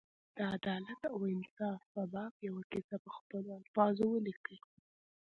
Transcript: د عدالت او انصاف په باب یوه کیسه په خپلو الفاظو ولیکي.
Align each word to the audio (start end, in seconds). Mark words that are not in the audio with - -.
د 0.35 0.37
عدالت 0.55 1.01
او 1.13 1.19
انصاف 1.33 1.79
په 1.93 2.01
باب 2.13 2.33
یوه 2.47 2.63
کیسه 2.71 2.95
په 3.03 3.09
خپلو 3.17 3.49
الفاظو 3.59 4.05
ولیکي. 4.11 4.57